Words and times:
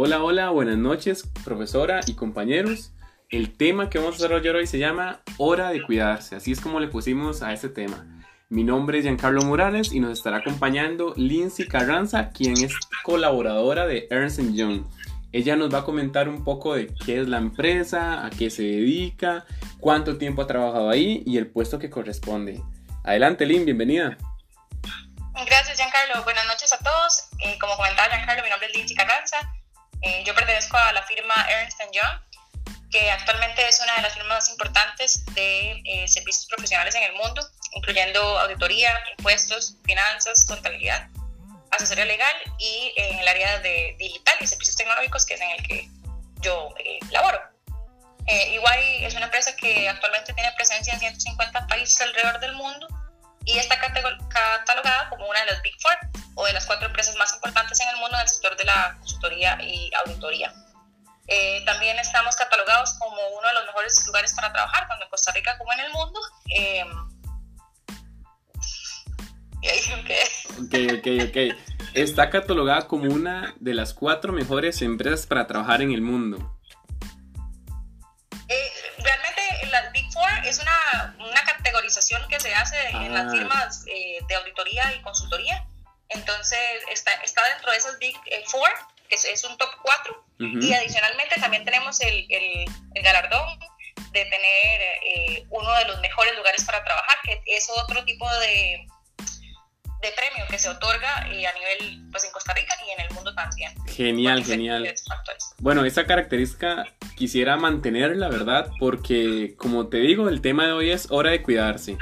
Hola, 0.00 0.22
hola, 0.22 0.50
buenas 0.50 0.76
noches, 0.76 1.24
profesora 1.42 2.02
y 2.06 2.14
compañeros. 2.14 2.92
El 3.30 3.56
tema 3.56 3.90
que 3.90 3.98
vamos 3.98 4.14
a 4.14 4.18
desarrollar 4.18 4.54
hoy 4.54 4.68
se 4.68 4.78
llama 4.78 5.22
Hora 5.38 5.70
de 5.70 5.82
cuidarse, 5.82 6.36
así 6.36 6.52
es 6.52 6.60
como 6.60 6.78
le 6.78 6.86
pusimos 6.86 7.42
a 7.42 7.52
este 7.52 7.68
tema. 7.68 8.06
Mi 8.48 8.62
nombre 8.62 8.98
es 8.98 9.04
Giancarlo 9.04 9.42
Morales 9.42 9.92
y 9.92 9.98
nos 9.98 10.12
estará 10.12 10.36
acompañando 10.36 11.14
Lindsay 11.16 11.66
Carranza, 11.66 12.30
quien 12.30 12.56
es 12.58 12.72
colaboradora 13.02 13.88
de 13.88 14.06
Ernst 14.08 14.38
Young. 14.52 14.84
Ella 15.32 15.56
nos 15.56 15.74
va 15.74 15.78
a 15.78 15.84
comentar 15.84 16.28
un 16.28 16.44
poco 16.44 16.76
de 16.76 16.94
qué 17.04 17.20
es 17.20 17.26
la 17.26 17.38
empresa, 17.38 18.24
a 18.24 18.30
qué 18.30 18.50
se 18.50 18.62
dedica, 18.62 19.46
cuánto 19.80 20.16
tiempo 20.16 20.42
ha 20.42 20.46
trabajado 20.46 20.90
ahí 20.90 21.24
y 21.26 21.38
el 21.38 21.48
puesto 21.48 21.80
que 21.80 21.90
corresponde. 21.90 22.62
Adelante, 23.02 23.46
Lynn, 23.46 23.64
bienvenida. 23.64 24.16
Gracias, 25.44 25.76
Giancarlo. 25.76 26.22
Buenas 26.22 26.46
noches 26.46 26.72
a 26.72 26.78
todos. 26.78 27.30
Eh, 27.40 27.58
como 27.60 27.76
comentaba 27.76 28.14
Giancarlo, 28.14 28.44
mi 28.44 28.50
nombre 28.50 28.68
es 28.68 28.76
Lindsay 28.76 28.96
Carranza. 28.96 29.38
Eh, 30.02 30.22
yo 30.24 30.34
pertenezco 30.34 30.76
a 30.76 30.92
la 30.92 31.02
firma 31.02 31.34
Ernst 31.50 31.80
Young, 31.92 32.20
que 32.90 33.10
actualmente 33.10 33.66
es 33.66 33.80
una 33.80 33.96
de 33.96 34.02
las 34.02 34.14
firmas 34.14 34.36
más 34.36 34.48
importantes 34.48 35.24
de 35.34 35.82
eh, 35.84 36.08
servicios 36.08 36.46
profesionales 36.46 36.94
en 36.94 37.02
el 37.02 37.12
mundo, 37.14 37.46
incluyendo 37.72 38.20
auditoría, 38.38 38.92
impuestos, 39.18 39.76
finanzas, 39.84 40.44
contabilidad, 40.44 41.08
asesoría 41.70 42.04
legal 42.04 42.34
y 42.58 42.92
en 42.96 43.18
el 43.18 43.28
área 43.28 43.58
de 43.60 43.94
digital 43.98 44.36
y 44.40 44.46
servicios 44.46 44.76
tecnológicos, 44.76 45.26
que 45.26 45.34
es 45.34 45.40
en 45.40 45.50
el 45.50 45.66
que 45.66 45.88
yo 46.40 46.74
eh, 46.78 46.98
laboro. 47.10 47.40
EY 48.26 49.04
es 49.04 49.14
una 49.14 49.24
empresa 49.24 49.56
que 49.56 49.88
actualmente 49.88 50.34
tiene 50.34 50.52
presencia 50.52 50.92
en 50.92 51.00
150 51.00 51.66
países 51.66 52.00
alrededor 52.02 52.38
del 52.40 52.52
mundo 52.54 52.86
y 53.44 53.58
está 53.58 53.78
catalogada 53.78 55.08
como 55.08 55.26
una 55.26 55.40
de 55.40 55.46
las 55.46 55.62
Big 55.62 55.74
Four 55.80 55.96
o 56.34 56.44
de 56.44 56.52
las 56.52 56.66
cuatro 56.66 56.86
empresas 56.86 57.16
más 57.16 57.27
consultoría 59.28 59.58
y 59.62 59.90
auditoría. 60.06 60.52
Eh, 61.26 61.62
también 61.66 61.98
estamos 61.98 62.36
catalogados 62.36 62.94
como 62.94 63.16
uno 63.38 63.48
de 63.48 63.54
los 63.54 63.66
mejores 63.66 64.06
lugares 64.06 64.34
para 64.34 64.52
trabajar, 64.52 64.88
tanto 64.88 65.04
en 65.04 65.10
Costa 65.10 65.32
Rica 65.32 65.58
como 65.58 65.72
en 65.72 65.80
el 65.80 65.92
mundo. 65.92 66.20
Eh, 66.56 66.84
y 69.60 69.68
ahí 69.68 69.80
Ok, 70.58 70.98
ok, 70.98 71.28
ok. 71.28 71.58
Está 71.94 72.30
catalogada 72.30 72.86
como 72.86 73.12
una 73.12 73.54
de 73.58 73.74
las 73.74 73.92
cuatro 73.92 74.32
mejores 74.32 74.80
empresas 74.82 75.26
para 75.26 75.46
trabajar 75.46 75.82
en 75.82 75.92
el 75.92 76.00
mundo. 76.00 76.54
es 80.44 80.58
una, 80.60 81.14
una 81.18 81.44
categorización 81.44 82.26
que 82.28 82.40
se 82.40 82.54
hace 82.54 82.76
en 82.88 83.12
las 83.12 83.26
ah. 83.26 83.30
firmas 83.30 83.84
eh, 83.86 84.18
de 84.26 84.34
auditoría 84.34 84.94
y 84.94 85.02
consultoría. 85.02 85.66
Entonces, 86.08 86.58
está, 86.90 87.12
está 87.22 87.42
dentro 87.52 87.70
de 87.70 87.76
esas 87.76 87.98
Big 87.98 88.16
eh, 88.26 88.42
Four, 88.46 88.70
que 89.08 89.16
es, 89.16 89.44
un 89.44 89.56
top 89.56 89.70
4. 89.82 90.24
Y 90.38 90.72
adicionalmente 90.72 91.40
también 91.40 91.64
tenemos 91.64 92.00
el, 92.00 92.26
el, 92.28 92.64
el 92.94 93.02
galardón 93.02 93.58
de 94.12 94.24
tener 94.24 94.80
eh, 95.04 95.46
uno 95.50 95.72
de 95.78 95.84
los 95.86 96.00
mejores 96.00 96.36
lugares 96.36 96.64
para 96.64 96.84
trabajar, 96.84 97.16
que 97.24 97.42
es 97.46 97.68
otro 97.70 98.04
tipo 98.04 98.28
de, 98.40 98.86
de 100.02 100.12
premio 100.12 100.44
que 100.48 100.58
se 100.58 100.68
otorga 100.68 101.18
a 101.18 101.28
nivel, 101.28 102.08
pues 102.10 102.24
en 102.24 102.30
Costa 102.30 102.54
Rica 102.54 102.74
y 102.86 102.92
en 102.92 103.06
el 103.06 103.14
mundo 103.14 103.34
también. 103.34 103.72
Genial, 103.86 104.44
genial. 104.44 104.94
Bueno, 105.58 105.84
esa 105.84 106.06
característica 106.06 106.86
quisiera 107.16 107.56
mantenerla, 107.56 108.28
¿verdad? 108.28 108.70
Porque, 108.78 109.54
como 109.56 109.88
te 109.88 109.98
digo, 109.98 110.28
el 110.28 110.40
tema 110.40 110.66
de 110.66 110.72
hoy 110.72 110.90
es 110.90 111.08
hora 111.10 111.30
de 111.30 111.42
cuidarse. 111.42 111.98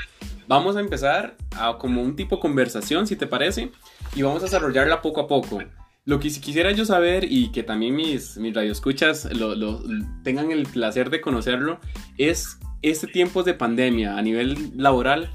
Vamos 0.46 0.76
a 0.76 0.80
empezar 0.80 1.36
a 1.56 1.76
como 1.78 2.02
un 2.02 2.14
tipo 2.14 2.36
de 2.36 2.42
conversación, 2.42 3.06
si 3.06 3.16
te 3.16 3.26
parece, 3.26 3.72
y 4.14 4.22
vamos 4.22 4.42
a 4.42 4.46
desarrollarla 4.46 5.02
poco 5.02 5.22
a 5.22 5.26
poco. 5.26 5.60
Lo 6.06 6.20
que 6.20 6.28
quisiera 6.28 6.70
yo 6.70 6.84
saber 6.84 7.24
y 7.24 7.50
que 7.50 7.64
también 7.64 7.96
mis, 7.96 8.36
mis 8.36 8.54
radioescuchas 8.54 9.24
lo, 9.24 9.82
tengan 10.22 10.52
el 10.52 10.62
placer 10.62 11.10
de 11.10 11.20
conocerlo 11.20 11.80
es 12.16 12.58
este 12.80 13.08
tiempo 13.08 13.42
de 13.42 13.54
pandemia 13.54 14.16
a 14.16 14.22
nivel 14.22 14.70
laboral. 14.76 15.32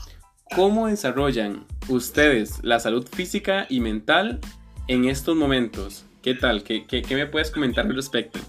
¿Cómo 0.56 0.88
desarrollan 0.88 1.68
ustedes 1.90 2.64
la 2.64 2.80
salud 2.80 3.06
física 3.06 3.66
y 3.68 3.82
mental 3.82 4.40
en 4.88 5.10
estos 5.10 5.36
momentos? 5.36 6.06
¿Qué 6.24 6.36
tal? 6.36 6.64
¿Qué, 6.64 6.88
qué, 6.88 7.02
qué 7.02 7.16
me 7.16 7.26
puedes 7.26 7.52
comentar 7.52 7.86
al 7.86 7.94
respecto? 7.94 8.40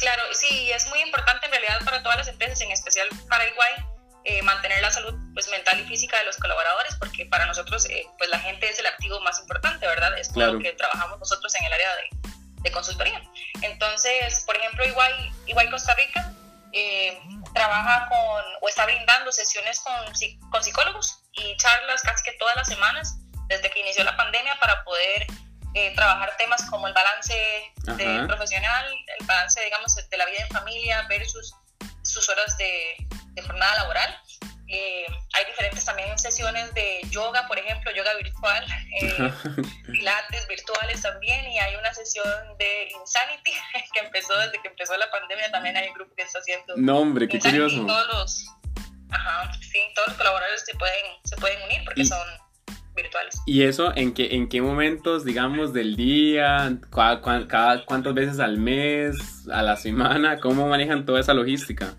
Claro, 0.00 0.22
sí, 0.32 0.72
es 0.74 0.88
muy 0.90 1.02
importante 1.02 1.46
en 1.46 1.52
realidad 1.52 1.84
para 1.84 2.02
todas 2.02 2.18
las 2.18 2.26
empresas, 2.26 2.60
en 2.62 2.72
especial 2.72 3.06
para 3.28 3.44
Iguay, 3.48 3.95
eh, 4.28 4.42
mantener 4.42 4.82
la 4.82 4.90
salud 4.90 5.14
pues, 5.34 5.48
mental 5.50 5.78
y 5.78 5.84
física 5.84 6.18
de 6.18 6.24
los 6.24 6.36
colaboradores, 6.38 6.96
porque 6.96 7.26
para 7.26 7.46
nosotros 7.46 7.88
eh, 7.88 8.04
pues 8.18 8.28
la 8.28 8.40
gente 8.40 8.68
es 8.68 8.76
el 8.80 8.86
activo 8.86 9.20
más 9.20 9.38
importante, 9.38 9.86
¿verdad? 9.86 10.18
Es 10.18 10.34
lo 10.34 10.58
que 10.58 10.72
trabajamos 10.72 11.20
nosotros 11.20 11.54
en 11.54 11.64
el 11.64 11.72
área 11.72 11.88
de, 11.94 12.30
de, 12.62 12.72
consultoría. 12.72 13.22
Entonces, 13.62 14.42
por 14.44 14.56
ejemplo, 14.56 14.84
Iguay, 14.84 15.32
Iguay 15.46 15.70
Costa 15.70 15.94
Rica 15.94 16.32
eh, 16.72 17.16
trabaja 17.54 18.08
con 18.08 18.44
o 18.62 18.68
está 18.68 18.84
brindando 18.84 19.30
sesiones 19.30 19.78
con, 19.78 19.94
con 20.50 20.64
psicólogos 20.64 21.22
y 21.34 21.56
charlas 21.58 22.02
casi 22.02 22.24
que 22.24 22.32
todas 22.32 22.56
las 22.56 22.66
semanas 22.66 23.18
desde 23.46 23.70
que 23.70 23.78
inició 23.78 24.02
la 24.02 24.16
pandemia 24.16 24.58
para 24.58 24.82
poder 24.82 25.24
eh, 25.74 25.94
trabajar 25.94 26.36
temas 26.36 26.68
como 26.68 26.88
el 26.88 26.94
balance 26.94 27.72
profesional, 28.26 28.92
el 29.20 29.26
balance, 29.26 29.62
digamos, 29.62 29.94
de 29.94 30.16
la 30.16 30.26
vida 30.26 30.40
en 30.40 30.48
familia 30.48 31.06
versus 31.08 31.54
sus 32.02 32.28
horas 32.28 32.58
de, 32.58 33.05
jornada 33.42 33.74
laboral. 33.76 34.20
Eh, 34.68 35.06
hay 35.34 35.44
diferentes 35.44 35.84
también 35.84 36.18
sesiones 36.18 36.74
de 36.74 37.00
yoga, 37.10 37.46
por 37.46 37.56
ejemplo, 37.56 37.92
yoga 37.94 38.14
virtual, 38.16 38.64
eh, 39.00 39.32
pilates 39.86 40.48
virtuales 40.48 41.02
también, 41.02 41.46
y 41.46 41.58
hay 41.58 41.76
una 41.76 41.94
sesión 41.94 42.26
de 42.58 42.88
Insanity 42.90 43.52
que 43.94 44.00
empezó 44.00 44.36
desde 44.38 44.60
que 44.60 44.68
empezó 44.68 44.96
la 44.96 45.08
pandemia, 45.10 45.50
también 45.52 45.76
hay 45.76 45.88
un 45.88 45.94
grupo 45.94 46.14
que 46.16 46.22
está 46.22 46.40
haciendo. 46.40 46.74
No, 46.76 46.98
hombre, 46.98 47.28
qué 47.28 47.38
curioso. 47.38 47.86
Todos 47.86 48.08
los, 48.08 48.46
ajá, 49.10 49.52
sí, 49.60 49.78
todos 49.94 50.08
los 50.08 50.16
colaboradores 50.16 50.62
se 50.64 50.74
pueden, 50.74 51.04
se 51.24 51.36
pueden 51.36 51.62
unir 51.62 51.82
porque 51.84 52.04
son 52.04 52.26
virtuales. 52.96 53.40
¿Y 53.46 53.62
eso 53.62 53.94
en 53.94 54.14
qué, 54.14 54.34
en 54.34 54.48
qué 54.48 54.60
momentos, 54.60 55.24
digamos, 55.24 55.72
del 55.72 55.94
día, 55.94 56.76
cada, 56.90 57.84
cuántas 57.84 58.14
veces 58.14 58.40
al 58.40 58.58
mes, 58.58 59.46
a 59.52 59.62
la 59.62 59.76
semana, 59.76 60.40
cómo 60.40 60.68
manejan 60.68 61.04
toda 61.04 61.20
esa 61.20 61.34
logística? 61.34 61.94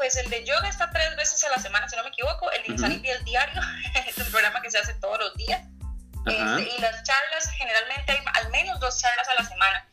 Pues 0.00 0.16
el 0.16 0.30
de 0.30 0.42
yoga 0.46 0.66
está 0.66 0.90
tres 0.90 1.14
veces 1.14 1.44
a 1.44 1.50
la 1.50 1.58
semana, 1.58 1.86
si 1.86 1.94
no 1.94 2.02
me 2.02 2.08
equivoco, 2.08 2.50
el 2.52 2.62
de 2.62 2.68
Insanity 2.72 3.10
el 3.10 3.22
diario, 3.22 3.60
es 4.08 4.16
un 4.16 4.30
programa 4.30 4.62
que 4.62 4.70
se 4.70 4.78
hace 4.78 4.94
todos 4.94 5.18
los 5.18 5.36
días. 5.36 5.60
Este, 6.24 6.74
y 6.74 6.80
las 6.80 7.02
charlas, 7.02 7.50
generalmente 7.58 8.10
hay 8.10 8.18
al 8.32 8.48
menos 8.48 8.80
dos 8.80 8.98
charlas 8.98 9.28
a 9.28 9.34
la 9.34 9.46
semana. 9.46 9.86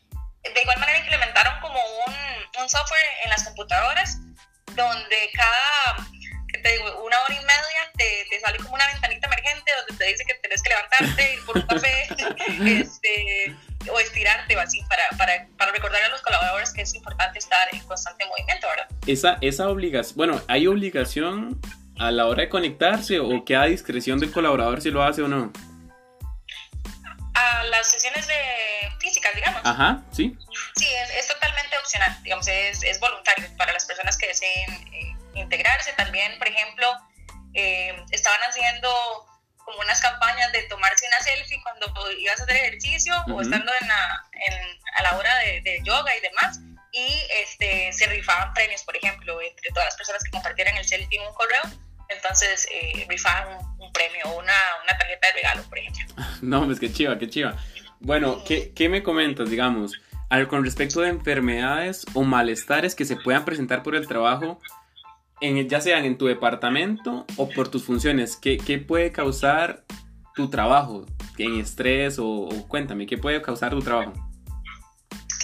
De 0.43 0.61
igual 0.61 0.79
manera 0.79 0.99
implementaron 0.99 1.59
como 1.59 1.77
un, 2.05 2.13
un 2.61 2.69
software 2.69 3.05
en 3.25 3.31
las 3.31 3.43
computadoras 3.43 4.19
donde 4.75 5.29
cada 5.33 6.07
te 6.63 6.71
digo, 6.71 7.03
una 7.03 7.19
hora 7.23 7.33
y 7.33 7.39
media 7.39 7.91
te, 7.97 8.27
te, 8.29 8.39
sale 8.39 8.57
como 8.59 8.75
una 8.75 8.87
ventanita 8.87 9.27
emergente 9.27 9.73
donde 9.75 10.05
te 10.05 10.09
dice 10.09 10.23
que 10.23 10.35
tienes 10.35 10.63
que 10.63 10.69
levantarte, 10.69 11.33
ir 11.33 11.45
por 11.45 11.57
un 11.57 11.67
café, 11.67 12.07
este, 12.79 13.55
o 13.91 13.99
estirarte 13.99 14.55
o 14.55 14.61
así, 14.61 14.81
para, 14.83 15.03
para, 15.17 15.47
para 15.57 15.71
recordar 15.73 16.01
a 16.01 16.07
los 16.07 16.21
colaboradores 16.21 16.71
que 16.71 16.83
es 16.83 16.95
importante 16.95 17.39
estar 17.39 17.67
en 17.73 17.85
constante 17.85 18.25
movimiento, 18.25 18.67
¿verdad? 18.67 18.87
Esa, 19.07 19.37
esa 19.41 19.69
obligación, 19.69 20.17
bueno, 20.17 20.41
¿hay 20.47 20.67
obligación 20.67 21.59
a 21.97 22.11
la 22.11 22.27
hora 22.27 22.43
de 22.43 22.49
conectarse 22.49 23.19
o 23.19 23.45
queda 23.45 23.63
a 23.63 23.65
discreción 23.65 24.19
del 24.19 24.31
colaborador 24.31 24.81
si 24.81 24.91
lo 24.91 25.01
hace 25.01 25.21
o 25.21 25.27
no? 25.27 25.51
A 27.33 27.63
las 27.63 27.89
sesiones 27.89 28.27
de 28.27 28.33
físicas, 28.99 29.33
digamos. 29.33 29.61
Ajá, 29.63 30.03
sí. 30.11 30.35
Sí, 30.75 30.85
es, 31.03 31.09
es 31.15 31.27
totalmente 31.27 31.77
opcional, 31.77 32.21
digamos, 32.23 32.47
es, 32.47 32.83
es 32.83 32.99
voluntario 32.99 33.45
para 33.57 33.73
las 33.73 33.85
personas 33.85 34.17
que 34.17 34.27
deseen 34.27 34.71
eh, 34.93 35.15
integrarse. 35.35 35.93
También, 35.93 36.37
por 36.37 36.47
ejemplo, 36.47 36.87
eh, 37.53 37.95
estaban 38.11 38.39
haciendo 38.49 38.89
como 39.57 39.79
unas 39.79 39.99
campañas 40.01 40.51
de 40.51 40.63
tomarse 40.63 41.05
una 41.07 41.19
selfie 41.19 41.61
cuando 41.63 41.87
ibas 42.19 42.39
a 42.39 42.43
hacer 42.43 42.55
ejercicio 42.55 43.13
o 43.27 43.41
estando 43.41 43.71
en 43.81 43.91
a 43.91 45.03
la 45.03 45.17
hora 45.17 45.29
de, 45.39 45.81
yoga 45.83 46.15
y 46.15 46.21
demás. 46.21 46.59
Y 46.97 47.21
este, 47.43 47.93
se 47.93 48.07
rifaban 48.07 48.53
premios, 48.53 48.83
por 48.83 48.97
ejemplo, 48.97 49.39
entre 49.39 49.69
todas 49.69 49.85
las 49.85 49.95
personas 49.95 50.23
que 50.23 50.31
compartieran 50.31 50.75
el 50.77 50.85
selfie 50.85 51.19
en 51.19 51.27
un 51.27 51.33
correo. 51.33 51.61
Entonces 52.09 52.67
eh, 52.71 53.05
rifaban 53.07 53.57
un, 53.77 53.91
premio 53.91 54.25
o 54.25 54.39
una, 54.39 54.53
una, 54.83 54.97
tarjeta 54.97 55.27
de 55.27 55.33
regalo, 55.33 55.63
por 55.69 55.77
ejemplo. 55.77 56.15
No, 56.41 56.65
pues 56.65 56.79
qué 56.79 56.91
chiva, 56.91 57.17
qué 57.19 57.29
chiva. 57.29 57.55
Bueno, 57.99 58.43
¿qué, 58.45 58.71
¿qué, 58.73 58.89
me 58.89 59.03
comentas, 59.03 59.49
digamos, 59.49 59.93
con 60.49 60.63
respecto 60.63 61.01
de 61.01 61.09
enfermedades 61.09 62.05
o 62.13 62.23
malestares 62.23 62.95
que 62.95 63.05
se 63.05 63.15
puedan 63.15 63.45
presentar 63.45 63.83
por 63.83 63.95
el 63.95 64.07
trabajo? 64.07 64.59
en, 65.41 65.67
ya 65.69 65.81
sean 65.81 66.05
en 66.05 66.17
tu 66.17 66.25
departamento 66.25 67.25
o 67.35 67.49
por 67.49 67.69
tus 67.69 67.83
funciones, 67.83 68.35
¿qué, 68.35 68.57
qué 68.57 68.77
puede 68.77 69.11
causar 69.11 69.83
tu 70.35 70.49
trabajo? 70.49 71.05
¿En 71.37 71.59
estrés 71.59 72.17
o, 72.19 72.49
cuéntame, 72.67 73.05
qué 73.05 73.17
puede 73.17 73.41
causar 73.41 73.71
tu 73.71 73.79
trabajo? 73.79 74.13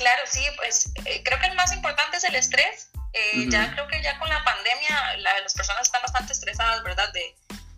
Claro, 0.04 0.22
sí, 0.26 0.46
pues 0.58 0.92
eh, 1.06 1.22
creo 1.24 1.40
que 1.40 1.48
el 1.48 1.56
más 1.56 1.72
importante 1.72 2.18
es 2.18 2.26
el 2.26 2.36
estrés. 2.36 2.90
Eh, 3.14 3.46
ya 3.48 3.72
creo 3.72 3.88
que 3.88 4.02
ya 4.02 4.20
con 4.20 4.28
la 4.28 4.44
pandemia 4.44 5.16
las 5.18 5.54
personas 5.54 5.84
están 5.84 6.02
bastante 6.02 6.34
estresadas, 6.34 6.84
¿verdad? 6.84 7.10
De, 7.14 7.34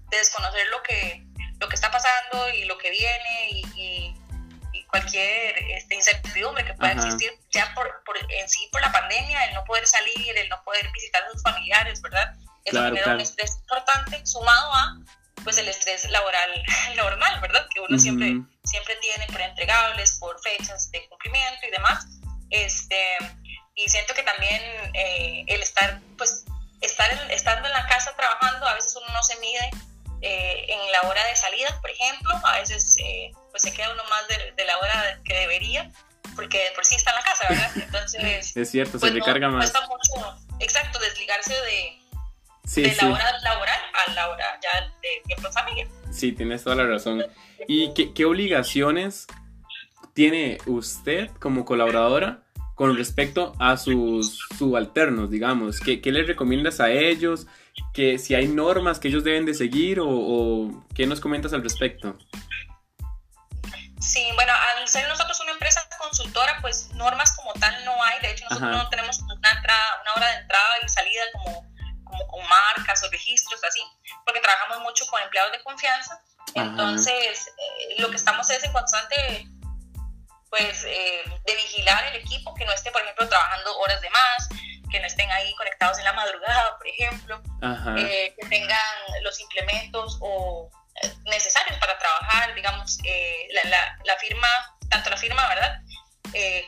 de, 0.10 0.18
desconocer 0.18 0.66
lo 0.69 0.81
que, 0.81 1.24
lo 1.60 1.69
que 1.69 1.75
está 1.75 1.92
pasando 1.92 2.50
y 2.50 2.66
lo 2.66 2.80
que 2.80 2.89
viene 2.89 3.50
y, 3.51 3.66
y, 3.75 4.16
cualquier 4.88 5.57
este, 5.74 5.95
incertidumbre 5.95 6.63
que 6.63 6.74
pueda 6.74 6.94
existir 6.94 7.30
ya 7.51 7.74
por, 7.74 8.01
por, 8.06 8.18
en 8.18 8.48
sí 8.48 8.69
por 8.72 8.80
la 8.80 8.92
pandemia, 8.94 9.44
el 9.45 9.54
no 9.54 9.66
poder 9.66 9.86
salir, 9.86 10.38
el 10.38 10.48
no 10.48 10.63
poder 10.63 10.89
visitar 10.94 11.22
a 11.24 11.31
sus 11.31 11.44
familiares, 11.44 12.01
¿verdad? 12.01 12.33
Eso 12.63 12.81
genera 12.81 13.13
un 13.13 13.19
estrés 13.19 13.57
importante 13.62 14.25
sumado 14.25 14.74
a 14.74 14.98
pues 15.45 15.57
el 15.60 15.68
estrés 15.68 16.10
laboral 16.10 16.63
normal, 16.95 17.39
¿verdad? 17.39 17.68
Que 17.74 17.80
uno 17.80 17.98
siempre, 18.00 18.42
siempre 18.63 18.95
tiene 18.98 19.25
por 19.27 19.42
entregables, 19.42 20.18
por 20.19 20.39
fechas 20.42 20.92
de 20.92 21.07
cumplimiento 21.07 21.66
y 21.68 21.72
demás. 21.72 22.06
Este, 22.50 22.97
y 23.75 23.89
siento 23.89 24.13
que 24.13 24.24
también 24.24 24.62
eh, 24.94 25.44
el 25.47 25.62
estar, 25.62 26.00
pues, 26.18 26.45
estar 26.81 27.09
estando 27.31 27.68
en 27.68 27.74
la 27.74 27.86
casa 27.88 28.15
trabajando, 28.15 28.65
a 28.65 28.74
veces 28.74 28.95
uno 28.95 29.13
no 29.13 29.24
se 29.24 29.38
mide 29.39 29.69
eh, 30.21 30.65
en 30.69 30.92
la 30.92 31.09
hora 31.09 31.24
de 31.25 31.36
salida, 31.36 31.77
por 31.81 31.89
ejemplo, 31.89 32.33
a 32.44 32.59
veces 32.59 32.97
eh, 33.00 33.31
pues 33.51 33.63
se 33.63 33.74
queda 33.74 33.92
uno 33.92 34.03
más 34.09 34.27
de, 34.27 34.65
la 34.65 34.77
hora 34.77 35.19
que 35.24 35.36
debería, 35.36 35.92
porque 36.36 36.71
por 36.74 36.86
sí 36.86 36.95
está 36.95 37.12
en 37.12 37.18
la 37.18 37.24
casa, 37.24 37.47
¿verdad? 37.50 37.71
Entonces... 37.75 38.56
es 38.56 38.71
cierto, 38.71 38.94
se 38.94 39.00
pues, 39.00 39.13
recarga 39.13 39.50
más. 39.50 39.71
Cuesta 39.71 39.88
mucho, 39.88 40.38
exacto, 40.59 41.00
desligarse 41.00 41.53
de, 41.53 42.81
de 42.81 42.95
la 42.95 43.07
hora 43.09 43.39
laboral 43.39 43.80
a 44.07 44.12
la 44.13 44.30
hora 44.30 44.59
ya 44.63 44.81
de 45.01 45.21
tiempo 45.25 45.48
de 45.48 45.53
familia. 45.53 45.88
Sí, 46.12 46.31
tienes 46.31 46.63
toda 46.63 46.77
la 46.77 46.86
razón. 46.86 47.25
¿Y 47.68 47.94
qué, 47.94 48.13
qué 48.13 48.25
obligaciones 48.25 49.27
tiene 50.15 50.57
usted 50.65 51.29
como 51.39 51.65
colaboradora 51.65 52.41
con 52.73 52.97
respecto 52.97 53.53
a 53.59 53.77
sus 53.77 54.39
subalternos, 54.57 55.29
digamos? 55.29 55.79
¿Qué, 55.79 56.01
qué 56.01 56.12
les 56.12 56.25
recomiendas 56.25 56.79
a 56.79 56.89
ellos? 56.89 57.45
que 57.94 58.19
si 58.19 58.35
hay 58.35 58.47
normas 58.47 59.00
que 59.00 59.07
ellos 59.07 59.23
deben 59.23 59.45
de 59.45 59.53
seguir 59.53 60.00
o, 60.01 60.83
qué 60.94 61.06
nos 61.07 61.19
comentas 61.19 61.53
al 61.53 61.63
respecto. 61.63 62.17
Sí, 64.00 64.27
bueno, 64.35 64.53
al 64.53 64.88
ser 64.88 65.07
nosotros 65.07 65.39
una 65.41 65.51
empresa 65.51 65.81
consultora, 65.97 66.57
pues 66.62 66.89
normas 66.94 67.35
como 67.35 67.53
tal 67.53 67.85
no 67.85 68.01
hay. 68.03 68.19
De 68.21 68.31
hecho, 68.31 68.44
nosotros 68.50 68.71
no 68.71 68.89
tenemos 68.89 69.19
una, 69.19 69.51
entrada, 69.51 70.01
una 70.01 70.13
hora 70.13 70.27
de 70.31 70.41
entrada 70.41 70.69
y 70.83 70.89
salida 70.89 71.23
como, 71.33 71.65
como 72.03 72.27
con 72.27 72.41
marcas 72.47 73.03
o 73.03 73.09
registros, 73.09 73.63
así, 73.63 73.81
porque 74.25 74.41
trabajamos 74.41 74.81
mucho 74.81 75.07
con 75.07 75.21
empleados 75.21 75.53
de 75.53 75.63
confianza. 75.63 76.21
Entonces, 76.53 77.47
eh, 77.47 77.95
lo 78.00 78.09
que 78.09 78.17
estamos 78.17 78.50
es 78.50 78.63
en 78.63 78.71
constante, 78.71 79.47
pues, 80.57 80.86
eh, 80.86 81.24
de 81.46 81.56
vigilar 81.56 82.06
el 82.06 82.22
equipo, 82.22 82.54
que 82.56 82.63
no 82.63 82.72
esté, 82.72 82.90
por 82.92 83.02
ejemplo, 83.02 83.28
trabajando 83.28 83.78
horas 83.78 84.00
de 84.00 84.10
más, 84.10 84.50
que 84.90 85.02
no 85.02 85.06
estén 85.06 85.30
ahí 85.31 85.54
conectados 85.56 85.98
en 85.98 86.06
la 86.06 86.13
madrugada, 86.13 86.78
por 86.78 86.88
ejemplo, 86.88 87.42
eh, 87.98 88.34
que 88.40 88.48
tengan 88.48 88.80
los 89.24 89.38
implementos 89.42 90.18
o 90.22 90.69
eh, 91.02 91.13
necesarios 91.25 91.78
para 91.80 91.98
trabajar, 92.00 92.56
digamos, 92.56 93.00
eh, 93.04 93.50
la, 93.52 93.98
la, 94.06 94.16
firma, 94.18 94.48
tanto 94.90 95.10
la 95.10 95.18
firma, 95.18 95.46
¿verdad? 95.50 95.81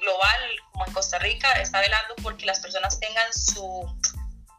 global 0.01 0.39
como 0.71 0.85
en 0.85 0.93
Costa 0.93 1.19
Rica 1.19 1.51
está 1.53 1.81
velando 1.81 2.15
porque 2.23 2.45
las 2.45 2.61
personas 2.61 2.97
tengan 3.01 3.33
su, 3.33 3.85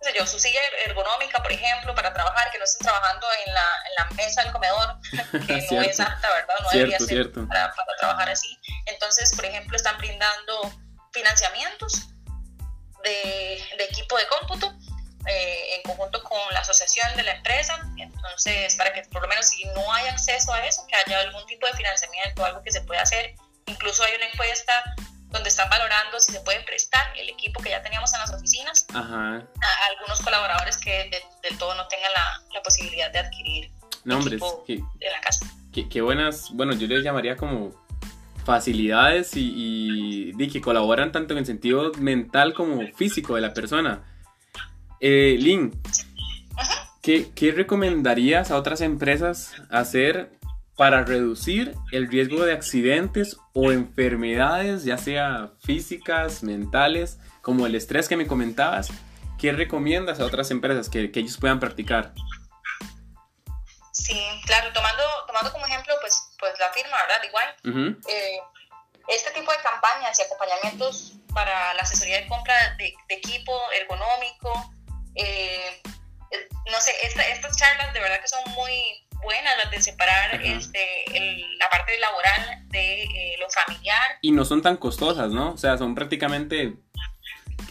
sé 0.09 0.19
yo, 0.19 0.27
su 0.27 0.39
silla 0.39 0.61
ergonómica, 0.85 1.43
por 1.43 1.53
ejemplo, 1.53 1.95
para 1.95 2.13
trabajar, 2.13 2.51
que 2.51 2.59
no 2.59 2.65
estén 2.65 2.87
trabajando 2.87 3.27
en 3.47 3.55
la, 3.55 3.67
en 3.89 3.95
la 3.97 4.05
mesa 4.17 4.43
del 4.43 4.53
comedor, 4.53 4.97
que 5.47 5.67
no 5.71 5.83
es 5.83 6.01
apta, 6.01 6.29
¿verdad? 6.31 6.55
No 6.63 6.71
debería 6.71 6.99
ser 6.99 7.33
para, 7.33 7.73
para, 7.75 7.97
trabajar 7.99 8.31
así. 8.31 8.59
Entonces, 8.87 9.35
por 9.35 9.45
ejemplo, 9.45 9.77
están 9.77 9.99
brindando 9.99 10.73
financiamientos 11.13 12.09
de, 13.05 13.63
equipo 13.79 14.17
de 14.17 14.27
cómputo 14.27 14.75
eh, 15.27 15.77
en 15.77 15.83
conjunto 15.83 16.23
con 16.23 16.39
la 16.53 16.61
asociación 16.61 17.17
de 17.17 17.23
la 17.23 17.33
empresa. 17.33 17.79
Entonces, 17.97 18.75
para 18.77 18.93
que 18.93 19.03
por 19.03 19.23
lo 19.23 19.29
menos 19.29 19.47
si 19.47 19.65
no 19.67 19.93
hay 19.93 20.09
acceso 20.09 20.53
a 20.53 20.65
eso, 20.67 20.87
que 20.87 20.97
haya 20.97 21.21
algún 21.21 21.45
tipo 21.47 21.67
de 21.67 21.73
financiamiento, 21.75 22.45
algo 22.45 22.63
que 22.63 22.73
se 22.73 22.81
pueda 22.83 23.03
hacer. 23.03 23.35
Incluso 23.67 24.03
hay 24.03 24.15
una 24.15 24.27
encuesta 24.27 24.95
donde 25.31 25.49
están 25.49 25.69
valorando 25.69 26.19
si 26.21 26.33
se 26.33 26.41
puede 26.41 26.61
prestar 26.61 27.13
el 27.17 27.29
equipo 27.29 27.63
que 27.63 27.71
ya 27.71 27.83
teníamos 27.83 28.13
en 28.15 28.21
las 28.21 28.33
oficinas 28.33 28.87
a, 28.95 29.43
algunos 29.91 30.21
colaboradores 30.23 30.79
que 30.79 31.11
del 31.43 31.59
todo 31.59 31.75
no 31.75 31.87
tengan 31.89 32.13
la, 32.13 32.43
la, 32.55 32.63
posibilidad 32.63 33.13
de 33.13 33.19
adquirir 33.19 33.71
no, 34.05 34.21
equipo 34.21 34.65
de 34.67 35.11
la 35.11 35.21
casa. 35.21 35.47
Qué, 35.73 36.01
buenas, 36.01 36.51
bueno, 36.53 36.73
yo 36.73 36.89
les 36.89 37.05
llamaría 37.05 37.37
como 37.37 37.73
facilidades 38.45 39.33
y, 39.35 40.33
que 40.51 40.61
colaboran 40.61 41.13
tanto 41.13 41.35
en 41.35 41.39
el 41.39 41.47
sentido 41.47 41.93
mental 41.99 42.55
como 42.55 42.81
físico 42.97 43.35
de 43.35 43.43
la 43.43 43.53
persona. 43.53 44.03
Eh, 45.01 45.37
Lynn, 45.39 45.81
¿qué, 47.03 47.31
¿qué, 47.35 47.53
recomendarías 47.53 48.51
a 48.51 48.57
otras 48.57 48.81
empresas 48.81 49.53
hacer 49.71 50.38
para 50.79 51.03
reducir 51.03 51.75
el 51.91 52.07
riesgo 52.07 52.45
de 52.45 52.53
accidentes 52.53 53.37
o 53.53 53.73
enfermedades, 53.73 54.85
ya 54.85 54.97
sea 54.97 55.51
físicas, 55.61 56.45
mentales, 56.45 57.19
como 57.43 57.67
el 57.67 57.75
estrés 57.75 58.09
que 58.09 58.17
me 58.17 58.29
comentabas? 58.29 58.89
¿Qué 59.41 59.51
recomiendas 59.51 60.21
a 60.21 60.25
otras 60.25 60.53
empresas 60.53 60.89
que, 60.89 61.11
que 61.11 61.19
ellos 61.19 61.37
puedan 61.37 61.59
practicar? 61.59 62.15
Sí, 63.91 64.23
claro, 64.47 64.73
tomando, 64.73 65.03
tomando 65.27 65.53
como 65.53 65.67
ejemplo 65.67 65.95
pues, 66.01 66.31
pues 66.39 66.53
la 66.61 66.69
firma, 66.69 66.97
¿verdad? 67.09 67.25
Igual, 67.27 67.99
eh, 68.09 68.39
este 69.09 69.33
tipo 69.33 69.51
de 69.51 69.59
campañas 69.59 70.17
y 70.17 70.23
acompañamientos 70.23 71.15
para 71.35 71.75
la 71.75 71.83
asesoría 71.83 72.21
de 72.21 72.29
compra 72.29 72.55
de, 72.77 72.95
equipo 73.09 73.53
ergonómico, 73.81 74.73
eh, 75.17 75.83
no 76.71 76.81
sé, 76.81 76.93
estas 77.03 77.57
charlas 77.57 77.93
de 77.93 77.99
verdad 77.99 78.21
que 78.21 78.29
son 78.29 78.45
muy 78.53 79.08
buenas, 79.23 79.57
las 79.57 79.71
de 79.71 79.81
separar 79.81 80.41
este, 80.43 81.07
la 81.59 81.69
parte 81.71 81.99
laboral 81.99 82.69
de 82.69 83.03
eh, 83.03 83.37
lo 83.39 83.49
familiar. 83.51 84.19
Y 84.23 84.33
no 84.33 84.45
son 84.45 84.63
tan 84.63 84.77
costosas, 84.77 85.31
¿no? 85.33 85.53
O 85.53 85.59
sea, 85.59 85.79
son 85.79 85.95
prácticamente 85.95 86.75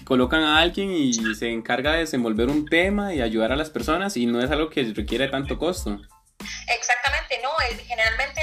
colocan 0.04 0.42
a 0.42 0.60
alguien 0.60 0.90
y 0.92 1.14
se 1.36 1.52
encarga 1.52 1.92
de 1.92 2.00
desenvolver 2.00 2.48
un 2.48 2.66
tema 2.66 3.14
y 3.14 3.22
ayudar 3.22 3.52
a 3.52 3.58
las 3.58 3.70
personas 3.70 4.16
y 4.16 4.26
no 4.26 4.42
es 4.42 4.50
algo 4.50 4.70
que 4.70 4.94
requiere 4.96 5.28
tanto 5.28 5.58
costo. 5.58 6.00
Exactamente, 6.70 7.40
no, 7.44 7.50
generalmente 7.86 8.37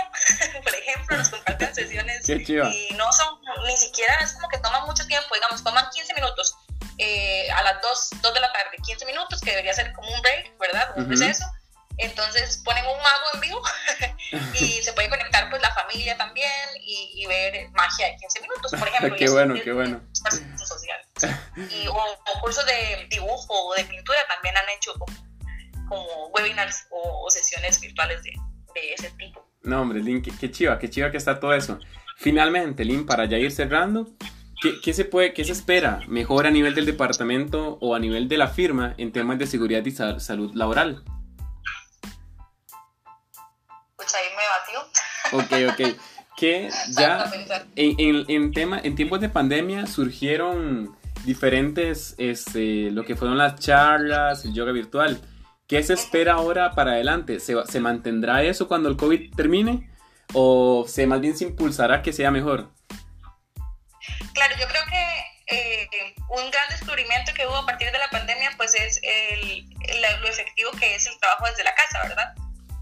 por 0.64 0.74
ejemplo, 0.74 1.16
nos 1.16 1.28
comparten 1.28 1.74
sesiones 1.74 2.28
y 2.28 2.94
no 2.94 3.12
son, 3.12 3.40
ni 3.66 3.76
siquiera 3.76 4.14
es 4.22 4.32
como 4.32 4.48
que 4.48 4.58
toman 4.58 4.84
mucho 4.86 5.06
tiempo, 5.06 5.34
digamos, 5.34 5.62
toman 5.62 5.88
15 5.90 6.14
minutos 6.14 6.54
eh, 6.98 7.50
a 7.52 7.62
las 7.62 7.80
2, 7.80 8.10
2 8.22 8.34
de 8.34 8.40
la 8.40 8.52
tarde, 8.52 8.76
15 8.84 9.06
minutos, 9.06 9.40
que 9.40 9.50
debería 9.50 9.72
ser 9.72 9.92
como 9.92 10.10
un 10.10 10.20
break, 10.20 10.58
¿verdad? 10.58 10.92
Un 10.96 11.08
receso. 11.08 11.44
Entonces 11.98 12.58
ponen 12.64 12.84
un 12.86 12.96
mago 12.96 13.24
en 13.34 13.40
vivo 13.40 13.62
y 14.54 14.82
se 14.82 14.92
puede 14.92 15.08
conectar 15.08 15.50
pues 15.50 15.60
la 15.60 15.74
familia 15.74 16.16
también 16.16 16.50
y, 16.80 17.26
ver 17.26 17.68
magia 17.70 18.06
de 18.06 18.16
15 18.16 18.40
minutos, 18.40 18.70
por 18.70 18.88
ejemplo. 18.88 19.16
qué 19.18 19.28
bueno, 19.28 19.54
qué 19.62 19.72
bueno. 19.72 20.00
Social. 20.64 21.00
Y, 21.56 21.88
o, 21.88 22.16
cursos 22.40 22.64
de 22.66 23.06
dibujo 23.10 23.68
o 23.68 23.74
de 23.74 23.84
pintura 23.84 24.18
también 24.28 24.56
han 24.56 24.68
hecho 24.70 24.94
como, 25.88 26.28
webinars 26.28 26.86
o, 26.90 27.28
sesiones 27.30 27.80
virtuales 27.80 28.22
de, 28.22 28.32
de, 28.74 28.94
ese 28.94 29.10
tipo. 29.10 29.47
No, 29.62 29.82
hombre, 29.82 30.00
Link, 30.00 30.24
qué, 30.24 30.32
qué 30.38 30.50
chiva, 30.50 30.78
qué 30.78 30.88
chiva 30.88 31.10
que 31.10 31.16
está 31.16 31.38
todo 31.38 31.52
eso. 31.52 31.78
Finalmente, 32.16 32.84
Link, 32.84 33.06
para 33.06 33.26
ya 33.26 33.38
ir 33.38 33.52
cerrando, 33.52 34.14
¿Qué, 34.60 34.92
se 34.92 35.04
puede, 35.04 35.32
qué 35.34 35.44
se 35.44 35.52
espera 35.52 36.00
mejor 36.08 36.46
a 36.46 36.50
nivel 36.50 36.74
del 36.74 36.84
departamento 36.84 37.78
o 37.80 37.94
a 37.94 38.00
nivel 38.00 38.26
de 38.28 38.38
la 38.38 38.48
firma 38.48 38.94
en 38.98 39.12
temas 39.12 39.38
de 39.38 39.46
seguridad 39.46 39.84
y 39.84 39.92
salud 39.92 40.52
laboral? 40.54 41.04
Pues 43.96 44.14
ahí 44.14 44.24
me 44.36 45.38
batió. 45.38 45.68
Ok, 45.68 45.72
ok. 45.72 46.00
Que 46.36 46.70
ya 46.98 47.30
en, 47.76 48.24
en, 48.28 48.52
tema, 48.52 48.80
en 48.82 48.96
tiempos 48.96 49.20
de 49.20 49.28
pandemia 49.28 49.86
surgieron 49.86 50.96
diferentes, 51.24 52.16
este, 52.18 52.90
lo 52.90 53.04
que 53.04 53.14
fueron 53.14 53.38
las 53.38 53.60
charlas, 53.60 54.44
el 54.44 54.54
yoga 54.54 54.72
virtual. 54.72 55.20
¿Qué 55.68 55.82
se 55.82 55.92
espera 55.92 56.32
ahora 56.32 56.74
para 56.74 56.92
adelante? 56.92 57.40
¿Se, 57.40 57.54
¿Se 57.66 57.78
mantendrá 57.78 58.42
eso 58.42 58.68
cuando 58.68 58.88
el 58.88 58.96
COVID 58.96 59.34
termine? 59.36 59.90
¿O 60.32 60.86
se 60.88 61.06
más 61.06 61.20
bien 61.20 61.36
se 61.36 61.44
impulsará 61.44 62.00
que 62.00 62.14
sea 62.14 62.30
mejor? 62.30 62.72
Claro, 64.32 64.54
yo 64.58 64.66
creo 64.66 64.82
que 64.88 65.54
eh, 65.54 66.14
un 66.30 66.50
gran 66.50 66.68
descubrimiento 66.70 67.34
que 67.34 67.46
hubo 67.46 67.56
a 67.56 67.66
partir 67.66 67.92
de 67.92 67.98
la 67.98 68.08
pandemia 68.08 68.50
pues 68.56 68.74
es 68.74 68.98
el, 69.02 69.68
lo 70.22 70.28
efectivo 70.28 70.70
que 70.72 70.94
es 70.94 71.06
el 71.06 71.18
trabajo 71.20 71.44
desde 71.46 71.64
la 71.64 71.74
casa, 71.74 72.02
¿verdad? 72.02 72.34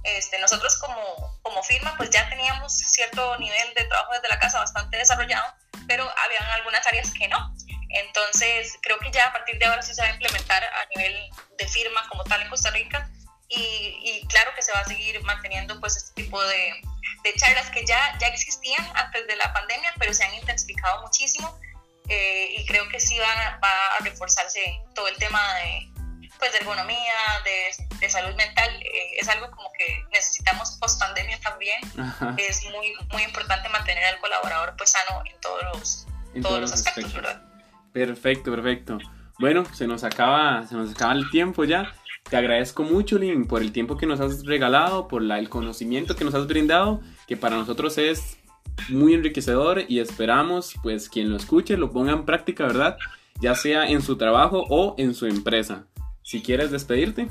Este, 0.04 0.38
nosotros 0.38 0.76
como, 0.76 1.40
como 1.42 1.64
firma 1.64 1.92
pues 1.96 2.10
ya 2.10 2.28
teníamos 2.28 2.72
cierto 2.72 3.36
nivel 3.38 3.74
de 3.74 3.84
trabajo 3.84 4.12
desde 4.12 4.28
la 4.28 4.38
casa 4.38 4.60
bastante 4.60 4.96
desarrollado, 4.96 5.44
pero 5.88 6.04
habían 6.24 6.44
algunas 6.52 6.86
áreas 6.86 7.12
que 7.12 7.26
no. 7.26 7.52
Entonces 7.90 8.76
creo 8.82 8.98
que 8.98 9.10
ya 9.10 9.28
a 9.28 9.32
partir 9.32 9.58
de 9.58 9.66
ahora 9.66 9.82
sí 9.82 9.94
se 9.94 10.02
va 10.02 10.08
a 10.08 10.12
implementar 10.12 10.62
a 10.62 10.86
nivel 10.94 11.30
de 11.58 11.68
firma 11.68 12.06
como 12.08 12.24
tal 12.24 12.42
en 12.42 12.48
Costa 12.48 12.70
Rica 12.70 13.08
y, 13.48 14.26
claro 14.28 14.50
que 14.56 14.62
se 14.62 14.72
va 14.72 14.80
a 14.80 14.84
seguir 14.84 15.22
manteniendo 15.22 15.78
pues 15.78 15.96
este 15.96 16.22
tipo 16.22 16.42
de, 16.42 16.82
de, 17.22 17.34
charlas 17.34 17.70
que 17.70 17.86
ya, 17.86 18.18
ya 18.18 18.26
existían 18.26 18.84
antes 18.96 19.26
de 19.26 19.36
la 19.36 19.52
pandemia, 19.52 19.94
pero 19.98 20.12
se 20.12 20.24
han 20.24 20.34
intensificado 20.34 21.02
muchísimo 21.02 21.56
eh, 22.08 22.56
y 22.58 22.66
creo 22.66 22.88
que 22.88 22.98
sí 22.98 23.16
va, 23.18 23.58
va, 23.62 23.96
a 23.96 23.98
reforzarse 24.02 24.80
todo 24.94 25.08
el 25.08 25.16
tema 25.16 25.40
de, 25.54 25.88
pues, 26.38 26.52
de 26.52 26.58
ergonomía, 26.58 27.14
de, 27.44 27.98
de 27.98 28.10
salud 28.10 28.34
mental. 28.36 28.70
Eh, 28.82 29.16
es 29.18 29.28
algo 29.28 29.50
como 29.50 29.70
que 29.72 30.04
necesitamos 30.12 30.72
post 30.80 31.00
pandemia 31.00 31.38
también. 31.40 31.80
Es 32.36 32.64
muy, 32.64 32.94
muy 33.12 33.22
importante 33.22 33.68
mantener 33.68 34.04
al 34.04 34.18
colaborador 34.18 34.74
pues 34.76 34.90
sano 34.90 35.22
en 35.24 35.40
todos 35.40 35.62
los, 35.64 36.06
todos, 36.42 36.60
los 36.60 36.72
aspectos, 36.72 37.12
¿verdad? 37.12 37.42
Perfecto, 37.96 38.50
perfecto. 38.50 38.98
Bueno, 39.38 39.64
se 39.72 39.86
nos 39.86 40.04
acaba, 40.04 40.66
se 40.66 40.74
nos 40.74 40.90
acaba 40.90 41.14
el 41.14 41.30
tiempo 41.30 41.64
ya. 41.64 41.94
Te 42.28 42.36
agradezco 42.36 42.82
mucho, 42.82 43.18
Lynn, 43.18 43.46
por 43.46 43.62
el 43.62 43.72
tiempo 43.72 43.96
que 43.96 44.04
nos 44.04 44.20
has 44.20 44.44
regalado, 44.44 45.08
por 45.08 45.22
la, 45.22 45.38
el 45.38 45.48
conocimiento 45.48 46.14
que 46.14 46.26
nos 46.26 46.34
has 46.34 46.46
brindado, 46.46 47.00
que 47.26 47.38
para 47.38 47.56
nosotros 47.56 47.96
es 47.96 48.36
muy 48.90 49.14
enriquecedor 49.14 49.84
y 49.88 50.00
esperamos, 50.00 50.74
pues, 50.82 51.08
quien 51.08 51.30
lo 51.30 51.38
escuche 51.38 51.78
lo 51.78 51.90
ponga 51.90 52.12
en 52.12 52.26
práctica, 52.26 52.66
¿verdad? 52.66 52.98
Ya 53.40 53.54
sea 53.54 53.86
en 53.86 54.02
su 54.02 54.18
trabajo 54.18 54.66
o 54.68 54.94
en 54.98 55.14
su 55.14 55.24
empresa. 55.24 55.86
Si 56.22 56.42
quieres 56.42 56.70
despedirte. 56.70 57.28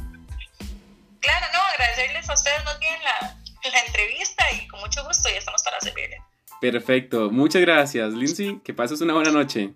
Claro, 1.19 1.45
no, 1.53 1.59
agradecerles 1.75 2.27
a 2.27 2.33
ustedes 2.33 2.65
más 2.65 2.79
bien 2.79 2.95
la, 3.03 3.37
la 3.71 3.85
entrevista 3.85 4.43
y 4.51 4.67
con 4.67 4.79
mucho 4.79 5.05
gusto 5.05 5.29
ya 5.29 5.37
estamos 5.37 5.61
para 5.61 5.79
servirle. 5.79 6.17
Perfecto, 6.59 7.29
muchas 7.29 7.61
gracias, 7.61 8.13
Lindsay. 8.13 8.59
Que 8.63 8.73
pases 8.73 8.99
una 9.01 9.13
buena 9.13 9.29
noche. 9.29 9.75